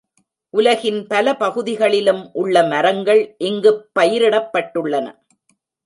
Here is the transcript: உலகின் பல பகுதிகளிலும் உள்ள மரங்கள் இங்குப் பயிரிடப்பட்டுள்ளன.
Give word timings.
உலகின் 0.49 1.07
பல 1.07 1.35
பகுதிகளிலும் 1.35 2.29
உள்ள 2.33 2.63
மரங்கள் 2.63 3.35
இங்குப் 3.37 3.89
பயிரிடப்பட்டுள்ளன. 3.99 5.07